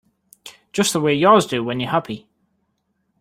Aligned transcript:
Just 0.73 0.93
the 0.93 0.99
way 0.99 1.13
yours 1.13 1.45
do 1.45 1.63
when 1.63 1.79
you're 1.79 1.91
happy. 1.91 2.27